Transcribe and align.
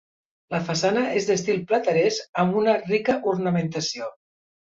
La 0.53 0.59
façana 0.69 1.03
és 1.19 1.27
d’estil 1.27 1.59
plateresc 1.71 2.41
amb 2.45 2.57
una 2.63 2.75
rica 2.87 3.17
ornamentació. 3.35 4.09